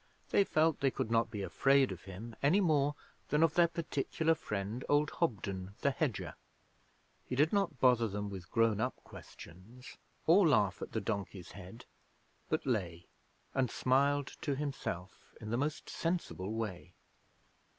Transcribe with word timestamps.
They 0.31 0.43
felt 0.43 0.79
they 0.79 0.89
could 0.89 1.11
not 1.11 1.29
be 1.29 1.43
afraid 1.43 1.91
of 1.91 2.05
him 2.05 2.35
any 2.41 2.59
more 2.59 2.95
than 3.29 3.43
of 3.43 3.53
their 3.53 3.67
particular 3.67 4.33
friend 4.33 4.83
old 4.89 5.11
Hobden 5.11 5.75
the 5.81 5.91
hedger. 5.91 6.33
He 7.27 7.35
did 7.35 7.53
not 7.53 7.79
bother 7.79 8.07
them 8.07 8.27
with 8.27 8.49
grown 8.49 8.81
up 8.81 8.95
questions, 9.03 9.99
or 10.25 10.47
laugh 10.47 10.81
at 10.81 10.93
the 10.93 11.01
donkey's 11.01 11.51
head, 11.51 11.85
but 12.49 12.65
lay 12.65 13.05
and 13.53 13.69
smiled 13.69 14.35
to 14.41 14.55
himself 14.55 15.35
in 15.39 15.51
the 15.51 15.55
most 15.57 15.87
sensible 15.87 16.51
way. 16.51 16.93